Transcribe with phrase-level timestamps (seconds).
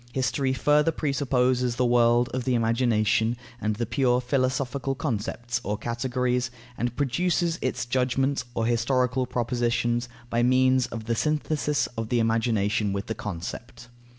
[0.15, 6.49] History further presupposes the world of the imagination and the pure philosophical concepts or categories,
[6.75, 12.93] and produces its judgments or historical propositions, by means of the synthesis of the imagination
[12.93, 13.89] with the concept.